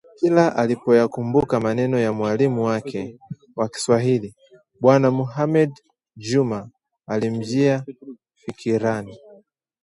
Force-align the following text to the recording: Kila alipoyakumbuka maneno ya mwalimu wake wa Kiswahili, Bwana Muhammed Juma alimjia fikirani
Kila 0.17 0.55
alipoyakumbuka 0.55 1.59
maneno 1.59 1.99
ya 1.99 2.13
mwalimu 2.13 2.63
wake 2.65 3.19
wa 3.55 3.69
Kiswahili, 3.69 4.35
Bwana 4.81 5.11
Muhammed 5.11 5.71
Juma 6.17 6.69
alimjia 7.07 7.85
fikirani 8.35 9.17